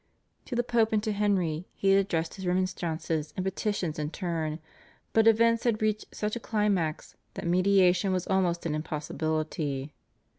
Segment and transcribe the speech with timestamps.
[0.45, 4.57] To the Pope and to Henry he had addressed his remonstrances and petitions in turn,
[5.13, 9.93] but events had reached such a climax that mediation was almost an impossibility.